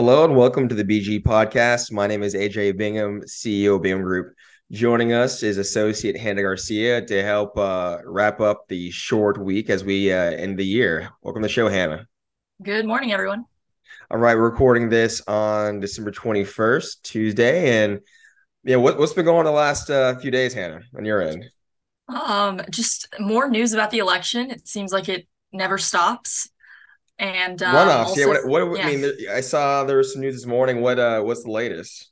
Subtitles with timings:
[0.00, 1.92] Hello and welcome to the BG podcast.
[1.92, 4.34] My name is AJ Bingham, CEO of Bingham Group.
[4.72, 9.84] Joining us is Associate Hannah Garcia to help uh, wrap up the short week as
[9.84, 11.10] we uh, end the year.
[11.20, 12.06] Welcome to the show, Hannah.
[12.62, 13.44] Good morning, everyone.
[14.10, 17.84] All right, we're recording this on December 21st, Tuesday.
[17.84, 18.00] And
[18.64, 21.44] yeah, what, what's been going on the last uh, few days, Hannah, on your end?
[22.08, 24.50] Um, just more news about the election.
[24.50, 26.48] It seems like it never stops.
[27.20, 28.26] And um, runoffs, also, yeah.
[28.26, 28.86] What, what yeah.
[28.86, 30.80] I mean, I saw there was some news this morning.
[30.80, 32.10] What uh, what's the latest?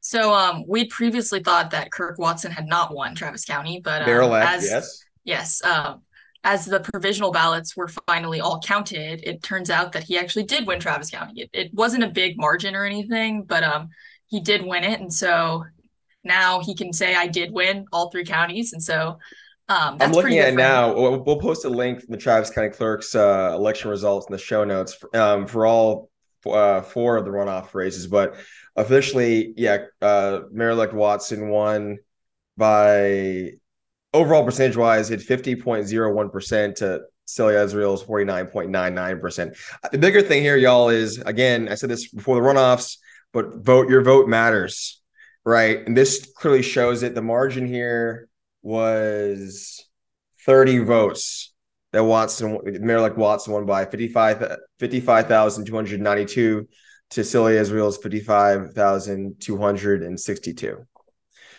[0.00, 4.32] So um, we previously thought that Kirk Watson had not won Travis County, but um,
[4.32, 5.04] as yes.
[5.22, 6.02] yes, um,
[6.42, 10.66] as the provisional ballots were finally all counted, it turns out that he actually did
[10.66, 11.42] win Travis County.
[11.42, 13.90] It, it wasn't a big margin or anything, but um,
[14.26, 15.64] he did win it, and so
[16.24, 19.18] now he can say I did win all three counties, and so
[19.72, 20.94] um, that's I'm looking at now.
[20.94, 24.38] We'll, we'll post a link from the Travis County Clerk's uh, election results in the
[24.38, 26.10] show notes for, um, for all
[26.46, 28.06] uh, four of the runoff races.
[28.06, 28.36] But
[28.76, 31.98] officially, yeah, uh, Mayor-elect Watson won
[32.56, 33.52] by
[34.12, 39.90] overall percentage wise, hit 50.01% to Celia Israel's 49.99%.
[39.90, 42.98] The bigger thing here, y'all, is again, I said this before the runoffs,
[43.32, 45.00] but vote your vote matters,
[45.44, 45.86] right?
[45.86, 47.14] And this clearly shows it.
[47.14, 48.28] The margin here
[48.62, 49.84] was
[50.46, 51.52] 30 votes
[51.92, 56.68] that Watson, Mayor-elect Watson won by 55 55,292
[57.10, 60.86] to Celia Israel's 55,262.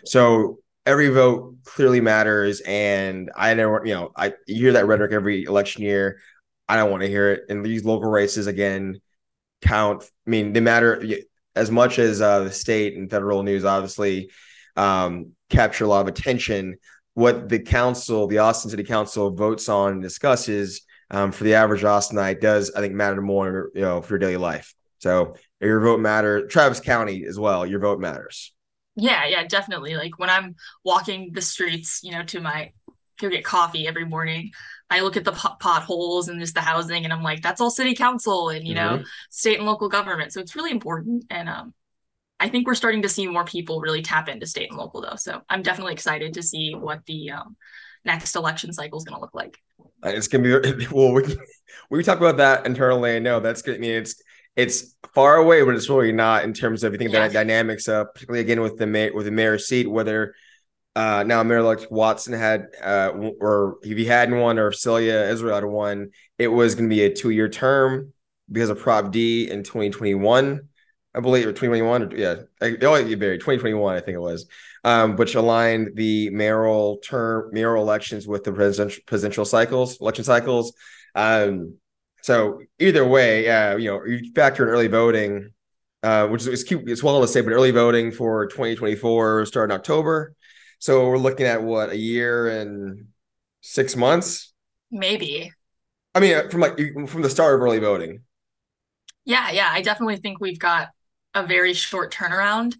[0.06, 2.62] So every vote clearly matters.
[2.62, 6.20] And I never, you know, I you hear that rhetoric every election year.
[6.68, 7.44] I don't want to hear it.
[7.50, 9.00] And these local races, again,
[9.62, 10.04] count.
[10.26, 11.04] I mean, they matter
[11.56, 14.32] as much as uh, the state and federal news, obviously,
[14.76, 16.78] um, capture a lot of attention.
[17.16, 21.82] What the council, the Austin City Council, votes on and discusses um, for the average
[21.82, 24.74] Austinite does, I think, matter more, you know, for your daily life.
[25.00, 26.52] So your vote matters.
[26.52, 27.66] Travis County as well.
[27.66, 28.54] Your vote matters.
[28.96, 29.96] Yeah, yeah, definitely.
[29.96, 32.72] Like when I'm walking the streets, you know, to my
[33.20, 34.52] go get coffee every morning,
[34.90, 37.72] I look at the pot- potholes and just the housing, and I'm like, that's all
[37.72, 40.34] city council and you know, state and local government.
[40.34, 41.74] So it's really important, and um,
[42.44, 45.16] I think we're starting to see more people really tap into state and local though.
[45.16, 47.56] So I'm definitely excited to see what the um,
[48.04, 49.58] next election cycle is going to look like.
[50.04, 51.14] It's gonna be well.
[51.14, 51.24] We
[51.90, 53.16] we talk about that internally.
[53.16, 53.76] I know that's good.
[53.76, 54.22] I mean, it's
[54.58, 57.30] it's far away, but it's really not in terms of you think Yeah.
[57.30, 60.36] the dynamics of particularly again with the mayor with the mayor's seat, whether
[60.98, 65.56] uh now Mayor like Watson had uh or if he hadn't won or Celia Israel
[65.56, 68.12] had won, it was gonna be a two year term
[68.52, 70.68] because of Prop D in 2021.
[71.16, 74.48] I believe or 2021 or yeah, they always get buried 2021, I think it was.
[74.84, 80.74] Um, which aligned the mayoral term mayoral elections with the presidential presidential cycles, election cycles.
[81.16, 81.76] Um,
[82.22, 85.52] so either way, yeah, you know, you factor in early voting,
[86.02, 86.90] uh, which is it's cute.
[86.90, 90.36] It's well to say, but early voting for 2024 start in October.
[90.80, 93.08] So we're looking at what a year and
[93.62, 94.54] six months.
[94.92, 95.52] Maybe.
[96.14, 98.22] I mean, from like from the start of early voting.
[99.26, 100.90] Yeah, yeah, I definitely think we've got
[101.34, 102.76] a very short turnaround.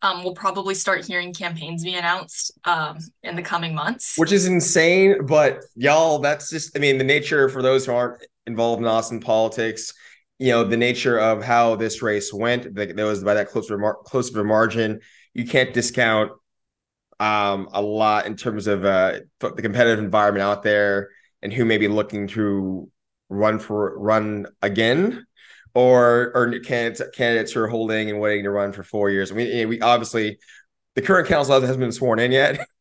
[0.00, 4.14] Um, we'll probably start hearing campaigns be announced um, in the coming months.
[4.16, 5.26] which is insane.
[5.26, 9.18] But y'all, that's just, I mean, the nature for those who aren't involved in Austin
[9.18, 9.92] politics,
[10.38, 13.92] you know, the nature of how this race went, that was by that close a
[14.04, 15.00] close of a margin.
[15.34, 16.30] You can't discount
[17.18, 21.08] um, a lot in terms of uh, the competitive environment out there
[21.42, 22.88] and who may be looking to
[23.28, 25.26] run for run again.
[25.74, 29.30] Or, or candidates candidates who are holding and waiting to run for four years.
[29.30, 30.38] I mean, we obviously
[30.94, 32.66] the current council hasn't been sworn in yet.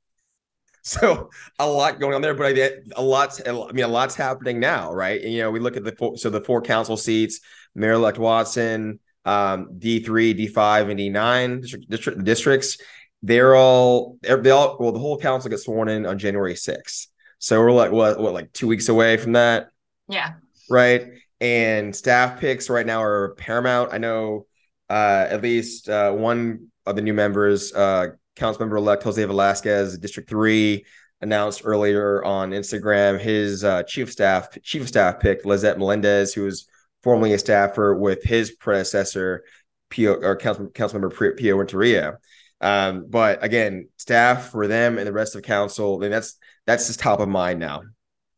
[0.81, 4.59] So a lot going on there, but I, a lot's I mean a lot's happening
[4.61, 5.21] now, right?
[5.21, 7.41] And, you know, we look at the four, so the four council seats:
[7.75, 12.77] Mayor-elect Watson, um, D three, D five, and D nine district, district districts.
[13.21, 17.09] They're all they all well, the whole council gets sworn in on January sixth.
[17.40, 19.67] So we're like what what like two weeks away from that,
[20.07, 20.35] Yeah,
[20.69, 21.05] right?
[21.39, 23.93] And staff picks right now are paramount.
[23.93, 24.47] I know
[24.89, 29.97] uh, at least uh, one of the new members, uh, council member elect Jose Velasquez,
[29.97, 30.85] District Three,
[31.22, 36.43] announced earlier on Instagram his uh, chief staff chief of staff pick Lizette Melendez, who
[36.43, 36.67] was
[37.03, 39.43] formerly a staffer with his predecessor,
[39.90, 42.17] Pio or council councilmember Pio Renteria.
[42.59, 46.87] Um, but again, staff for them and the rest of council, I mean, that's that's
[46.87, 47.83] just top of mind now,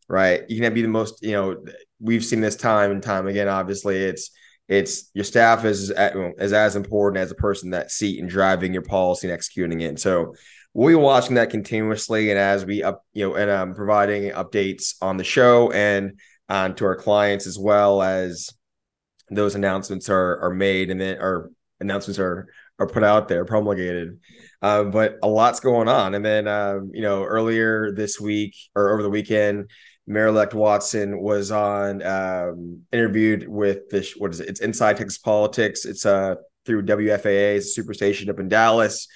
[0.08, 0.44] right?
[0.50, 1.64] You can be the most, you know,
[2.00, 3.48] we've seen this time and time again.
[3.48, 4.32] Obviously, it's
[4.68, 8.84] it's your staff is is as important as the person that seat and driving your
[8.84, 10.00] policy and executing it.
[10.00, 10.36] So
[10.74, 14.96] we'll be watching that continuously, and as we up, you know, and um, providing updates
[15.02, 16.20] on the show and
[16.50, 18.50] um, to our clients as well as
[19.30, 22.48] those announcements are are made and then our announcements are
[22.80, 24.20] are put out there, promulgated.
[24.62, 26.16] Uh, but a lot's going on.
[26.16, 29.70] And then, um, you know, earlier this week or over the weekend,
[30.10, 34.14] Mayor-elect Watson was on um, interviewed with this.
[34.18, 34.50] What is it?
[34.50, 35.86] It's Inside Texas Politics.
[35.86, 36.36] It's uh
[36.66, 39.08] through WFAA, it's a superstation up in Dallas,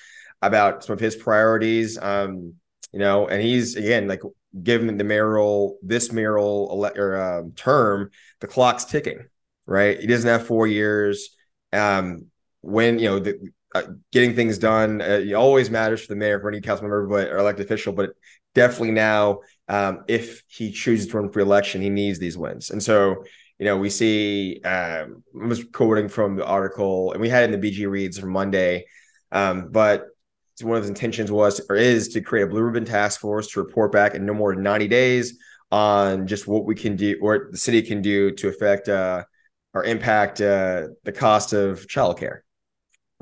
[0.42, 1.98] about some of his priorities.
[1.98, 2.56] Um,
[2.92, 4.22] you know, and he's again like
[4.62, 9.26] given the mayoral this mayoral ele- or, uh, term, the clock's ticking.
[9.66, 11.36] Right, he doesn't have four years.
[11.72, 12.28] Um,
[12.62, 16.50] when you know the, uh, getting things done uh, always matters for the mayor for
[16.50, 18.12] any council member but or elected official but
[18.54, 19.40] definitely now
[19.74, 23.24] um, if he chooses to run for election he needs these wins and so
[23.60, 27.60] you know we see um, i was quoting from the article and we had in
[27.60, 28.86] the bg reads from monday
[29.32, 30.08] um, but
[30.62, 33.60] one of his intentions was or is to create a blue ribbon task force to
[33.60, 35.38] report back in no more than 90 days
[35.72, 39.24] on just what we can do or the city can do to affect uh,
[39.74, 42.42] or impact uh, the cost of childcare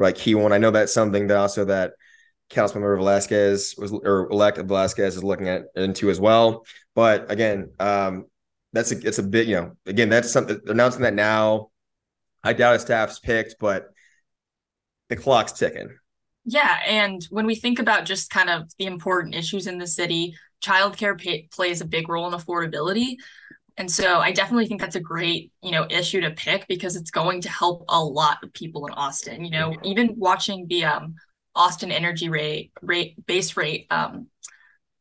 [0.01, 0.51] like key one.
[0.51, 1.93] I know that's something that also that
[2.51, 6.65] Councilmember Velasquez was or elect Velasquez is looking at into as well.
[6.95, 8.25] But again, um,
[8.73, 11.69] that's a it's a bit, you know, again, that's something announcing that now.
[12.43, 13.89] I doubt his staff's picked, but
[15.09, 15.89] the clock's ticking.
[16.45, 20.35] Yeah, and when we think about just kind of the important issues in the city,
[20.63, 23.17] childcare pay- plays a big role in affordability.
[23.77, 27.11] And so I definitely think that's a great, you know, issue to pick because it's
[27.11, 29.45] going to help a lot of people in Austin.
[29.45, 31.15] You know, even watching the um,
[31.55, 34.27] Austin energy rate rate base rate um,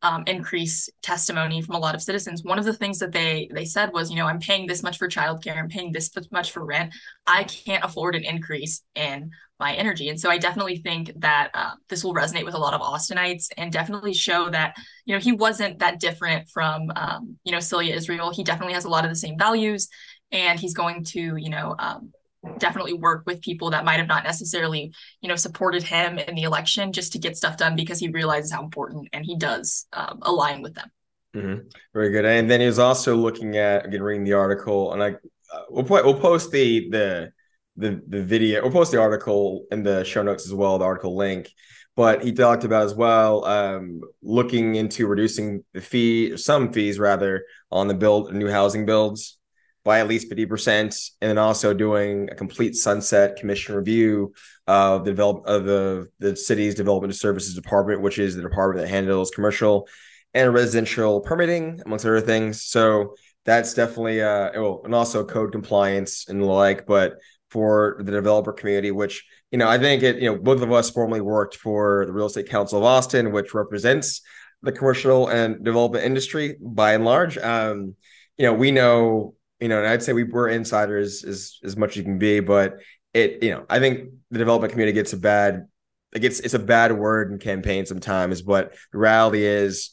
[0.02, 2.42] um, increase testimony from a lot of citizens.
[2.42, 4.98] One of the things that they they said was, you know, I'm paying this much
[4.98, 6.94] for childcare, I'm paying this much for rent.
[7.26, 10.08] I can't afford an increase in my energy.
[10.08, 13.48] And so I definitely think that uh, this will resonate with a lot of Austinites
[13.58, 14.74] and definitely show that,
[15.04, 18.32] you know, he wasn't that different from, um, you know, Celia Israel.
[18.32, 19.88] He definitely has a lot of the same values
[20.32, 22.10] and he's going to, you know, um,
[22.58, 26.42] definitely work with people that might have not necessarily, you know, supported him in the
[26.42, 30.18] election just to get stuff done because he realizes how important and he does um,
[30.22, 30.90] align with them.
[31.34, 31.68] Mm-hmm.
[31.94, 32.24] Very good.
[32.24, 35.84] And then he was also looking at again reading the article, and I uh, we'll
[35.84, 37.32] we'll post the the
[37.76, 38.62] the the video.
[38.62, 41.50] We'll post the article in the show notes as well, the article link.
[41.94, 47.44] But he talked about as well um, looking into reducing the fee, some fees rather,
[47.70, 49.38] on the build new housing builds
[49.84, 54.32] by at least 50% and then also doing a complete sunset commission review
[54.66, 58.92] of the develop of the the city's development services department which is the department that
[58.92, 59.88] handles commercial
[60.34, 66.28] and residential permitting amongst other things so that's definitely uh well, and also code compliance
[66.28, 67.14] and the like but
[67.50, 70.90] for the developer community, which you know I think it you know both of us
[70.90, 74.22] formerly worked for the Real Estate Council of Austin, which represents
[74.62, 77.36] the commercial and development industry by and large.
[77.38, 77.96] Um,
[78.36, 81.90] you know, we know you know, and I'd say we were insiders as as much
[81.90, 82.78] as you can be, but
[83.12, 85.66] it you know I think the development community gets a bad
[86.12, 89.90] it gets it's a bad word in campaign sometimes, but the reality is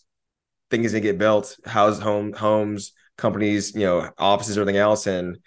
[0.71, 5.37] things that get built, houses, home homes, companies, you know, offices, everything else, and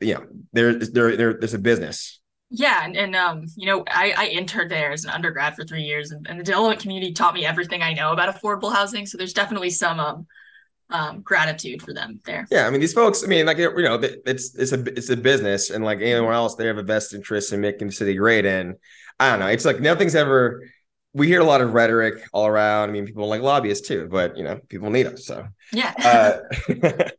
[0.00, 2.20] you know there there there there's a business.
[2.48, 5.82] Yeah and, and um you know I, I interned there as an undergrad for three
[5.82, 9.18] years and, and the development community taught me everything i know about affordable housing so
[9.18, 10.28] there's definitely some um
[10.90, 12.46] um, gratitude for them there.
[12.50, 13.24] Yeah, I mean these folks.
[13.24, 16.54] I mean, like you know, it's it's a it's a business, and like anyone else,
[16.54, 18.46] they have a best interest in making the city great.
[18.46, 18.76] And
[19.18, 20.62] I don't know, it's like nothing's ever.
[21.12, 22.90] We hear a lot of rhetoric all around.
[22.90, 25.24] I mean, people like lobbyists too, but you know, people need us.
[25.24, 25.94] So yeah.
[26.68, 27.10] uh,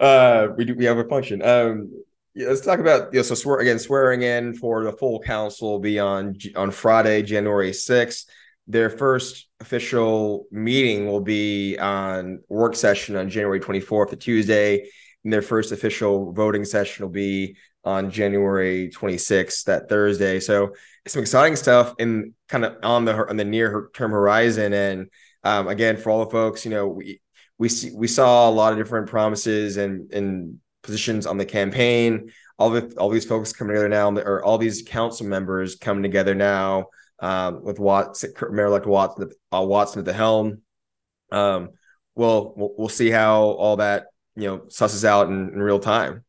[0.02, 1.42] uh, we do we have a function.
[1.42, 1.90] Um,
[2.34, 5.72] yeah, let's talk about you know, so swear again swearing in for the full council
[5.72, 8.28] will be on on Friday, January sixth.
[8.70, 14.90] Their first official meeting will be on work session on January twenty fourth, a Tuesday,
[15.24, 20.38] and their first official voting session will be on January twenty sixth, that Thursday.
[20.38, 24.74] So it's some exciting stuff in kind of on the on the near term horizon.
[24.74, 25.08] And
[25.44, 27.22] um, again, for all the folks, you know, we
[27.56, 32.30] we see we saw a lot of different promises and and positions on the campaign.
[32.58, 36.34] All the all these folks coming together now, or all these council members coming together
[36.34, 36.88] now
[37.20, 40.62] um, with Watson, Mayor-elect Watson, uh, Watson at the helm.
[41.30, 41.70] Um,
[42.14, 46.24] well, well, we'll see how all that you know susses out in, in real time.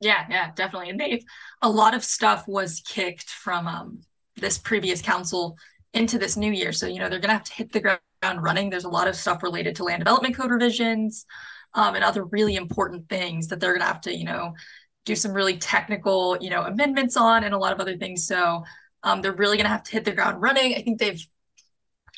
[0.00, 0.90] Yeah, yeah, definitely.
[0.90, 1.24] And they've
[1.62, 4.00] a lot of stuff was kicked from um,
[4.36, 5.56] this previous council
[5.92, 6.72] into this new year.
[6.72, 8.70] So you know they're gonna have to hit the ground running.
[8.70, 11.26] There's a lot of stuff related to land development code revisions
[11.74, 14.54] um, and other really important things that they're going to have to, you know,
[15.04, 18.26] do some really technical, you know, amendments on and a lot of other things.
[18.26, 18.64] So
[19.02, 20.74] um, they're really going to have to hit the ground running.
[20.74, 21.24] I think they've,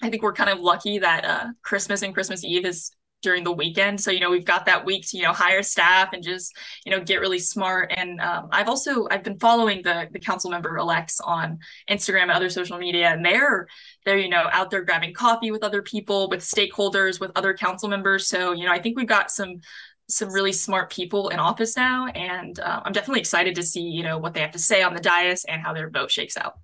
[0.02, 2.90] I think we're kind of lucky that uh, Christmas and Christmas Eve is
[3.22, 4.00] during the weekend.
[4.00, 6.56] So, you know, we've got that week to, you know, hire staff and just,
[6.86, 7.92] you know, get really smart.
[7.94, 11.58] And um, I've also, I've been following the, the council member elects on
[11.90, 13.68] Instagram and other social media, and they're,
[14.06, 17.90] they're, you know, out there grabbing coffee with other people, with stakeholders, with other council
[17.90, 18.26] members.
[18.26, 19.60] So, you know, I think we've got some,
[20.08, 22.06] some really smart people in office now.
[22.06, 24.94] And uh, I'm definitely excited to see, you know, what they have to say on
[24.94, 26.54] the dais and how their vote shakes out.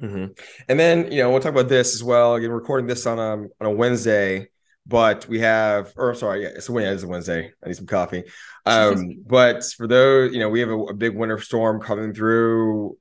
[0.00, 0.32] Mm-hmm.
[0.68, 2.34] And then, you know, we'll talk about this as well.
[2.34, 4.48] Again, we're recording this on a, on a Wednesday
[4.88, 7.50] but we have, or I'm sorry, yeah, it's a, yeah, it's a Wednesday.
[7.62, 8.24] I need some coffee.
[8.68, 12.98] Um, but for those, you know, we have a, a, big winter storm coming through,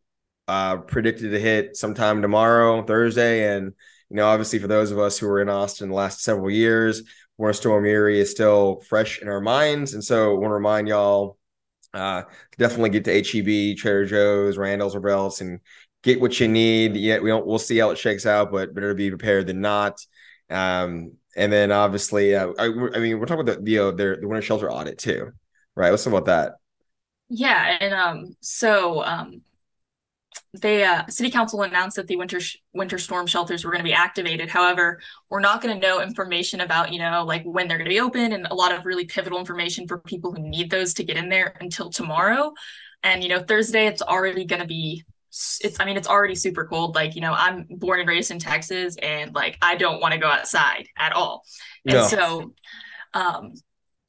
[0.48, 3.52] uh, predicted to hit sometime tomorrow, Thursday.
[3.52, 3.74] And,
[4.12, 7.02] you know, obviously for those of us who were in Austin the last several years,
[7.40, 9.96] Winter Storm Uri is still fresh in our minds.
[9.96, 11.40] And so I want to remind y'all,
[11.96, 12.22] uh,
[12.60, 15.62] definitely get to HEB, Trader Joe's, Randall's, or else and
[16.06, 16.96] get what you need.
[16.96, 19.60] Yeah, we don't, we'll see how it shakes out, but better to be prepared than
[19.60, 20.00] not.
[20.50, 24.28] Um, and then obviously, uh, I, I, mean, we're talking about the the, uh, the
[24.28, 25.32] winter shelter audit too,
[25.76, 25.90] right?
[25.90, 26.54] Let's talk about that.
[27.28, 29.42] Yeah, and um, so um,
[30.54, 33.90] they uh, city council announced that the winter sh- winter storm shelters were going to
[33.90, 34.48] be activated.
[34.48, 37.94] However, we're not going to know information about you know like when they're going to
[37.94, 41.04] be open and a lot of really pivotal information for people who need those to
[41.04, 42.54] get in there until tomorrow.
[43.02, 45.04] And you know Thursday, it's already going to be
[45.62, 46.96] it's I mean it's already super cold.
[46.96, 50.20] Like, you know, I'm born and raised in Texas and like I don't want to
[50.20, 51.44] go outside at all.
[51.86, 52.08] And no.
[52.08, 52.54] so
[53.14, 53.54] um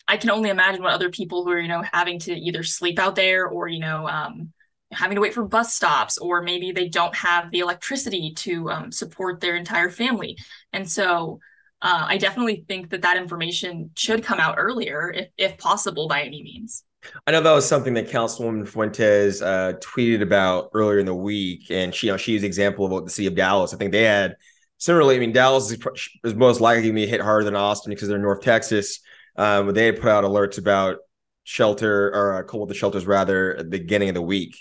[0.08, 2.98] I can only imagine what other people who are, you know, having to either sleep
[2.98, 4.52] out there or, you know, um
[4.92, 8.92] having to wait for bus stops or maybe they don't have the electricity to um,
[8.92, 10.38] support their entire family.
[10.72, 11.40] And so
[11.82, 16.22] uh, I definitely think that that information should come out earlier if, if possible by
[16.22, 16.84] any means.
[17.26, 21.70] I know that was something that Councilwoman Fuentes uh, tweeted about earlier in the week,
[21.70, 23.72] and she, you know, she used example of what the city of Dallas.
[23.72, 24.36] I think they had
[24.78, 25.16] similarly.
[25.16, 25.78] I mean, Dallas is,
[26.24, 29.00] is most likely to be hit harder than Austin because they're North Texas.
[29.36, 30.98] Um, they had put out alerts about
[31.44, 34.56] shelter or uh, cold the shelters rather at the beginning of the week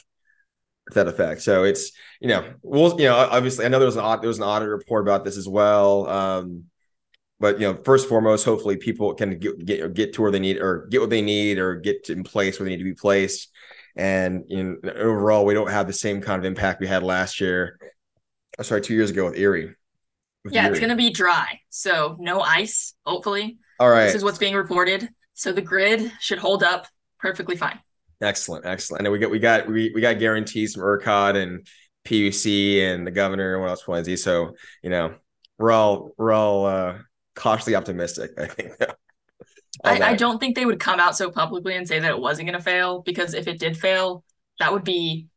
[0.91, 1.41] to that effect.
[1.41, 4.37] So it's you know, we'll you know, obviously I know there was an there was
[4.37, 6.07] an audit report about this as well.
[6.07, 6.65] Um,
[7.39, 10.39] but you know, first and foremost, hopefully people can get get get to where they
[10.39, 12.93] need or get what they need or get in place where they need to be
[12.93, 13.49] placed.
[13.95, 17.41] And you know, overall, we don't have the same kind of impact we had last
[17.41, 17.77] year.
[18.57, 19.75] Oh, sorry, two years ago with Uri.
[20.43, 20.71] With yeah, Uri.
[20.71, 22.93] it's gonna be dry, so no ice.
[23.05, 24.05] Hopefully, all right.
[24.05, 26.87] This is what's being reported, so the grid should hold up
[27.19, 27.79] perfectly fine.
[28.21, 29.05] Excellent, excellent.
[29.05, 31.67] And we got we got we we got guarantees from ERCOT and
[32.05, 34.15] PUC and the governor and what else was he?
[34.15, 35.15] So you know,
[35.57, 36.97] we're all we're all uh
[37.35, 38.31] cautiously optimistic.
[38.37, 38.71] I think.
[39.83, 42.47] I, I, don't think they would come out so publicly and say that it wasn't
[42.47, 44.23] going to fail because if it did fail,
[44.59, 45.27] that would be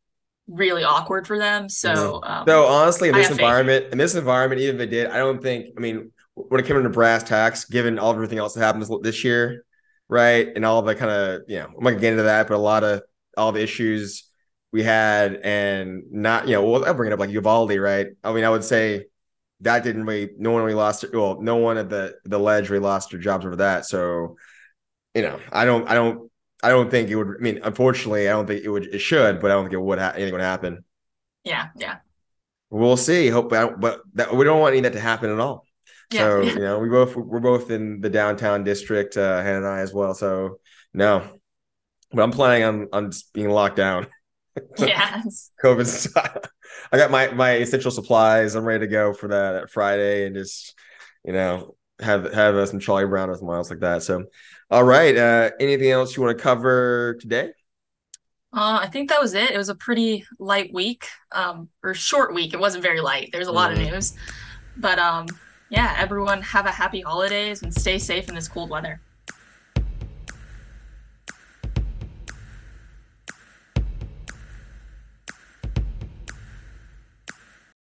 [0.47, 1.69] really awkward for them.
[1.69, 2.31] So, mm-hmm.
[2.31, 3.91] um, so honestly, in this environment, faith.
[3.91, 5.67] in this environment, even if it did, I don't think.
[5.77, 8.91] I mean, when it came into brass tacks, given all everything else that happened this,
[9.01, 9.65] this year,
[10.07, 12.55] right, and all the kind of you know, I'm not gonna get into that, but
[12.55, 13.03] a lot of
[13.37, 14.29] all the issues
[14.71, 18.07] we had, and not you know, well, I'll bring it up like Uvalde, right?
[18.23, 19.05] I mean, I would say
[19.61, 22.83] that didn't really no one really lost well no one at the the ledge really
[22.83, 23.85] lost their jobs over that.
[23.85, 24.37] So
[25.15, 26.31] you know i don't i don't
[26.63, 29.39] i don't think it would i mean unfortunately i don't think it would it should
[29.39, 30.83] but i don't think it would ha- anything would happen.
[31.43, 31.97] Yeah yeah.
[32.71, 33.29] We'll see.
[33.29, 35.65] Hope but that we don't want any of that to happen at all.
[36.11, 36.53] Yeah, so yeah.
[36.53, 39.93] you know we both we're both in the downtown district uh hannah and i as
[39.93, 40.13] well.
[40.13, 40.59] So
[40.93, 41.27] no.
[42.11, 44.07] But i'm planning on on being locked down
[44.77, 45.21] yeah
[45.63, 46.41] covid style
[46.91, 48.55] I got my my essential supplies.
[48.55, 50.75] I'm ready to go for that Friday and just
[51.23, 54.03] you know have have uh, some Charlie Brown or something else like that.
[54.03, 54.25] So,
[54.71, 55.15] all right.
[55.15, 57.51] Uh, anything else you want to cover today?
[58.51, 59.51] Uh, I think that was it.
[59.51, 62.53] It was a pretty light week, um, or short week.
[62.53, 63.29] It wasn't very light.
[63.31, 63.83] There's a lot mm-hmm.
[63.83, 64.15] of news,
[64.77, 65.27] but um,
[65.69, 65.95] yeah.
[65.97, 69.01] Everyone have a happy holidays and stay safe in this cold weather.